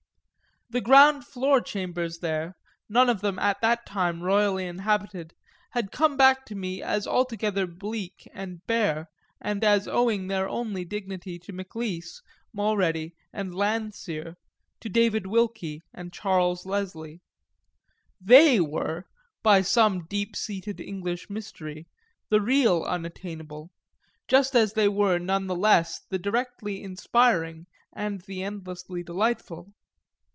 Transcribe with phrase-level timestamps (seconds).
[0.71, 2.55] The ground floor chambers there,
[2.87, 5.33] none of them at that time royally inhabited,
[5.91, 9.09] come back to me as altogether bleak and bare
[9.41, 12.21] and as owing their only dignity to Maclise,
[12.53, 14.37] Mulready and Landseer,
[14.79, 17.19] to David Wilkie and Charles Leslie.
[18.21, 19.07] They were,
[19.43, 21.85] by some deep seated English mystery,
[22.29, 23.71] the real unattainable,
[24.29, 29.73] just as they were none the less the directly inspiring and the endlessly delightful.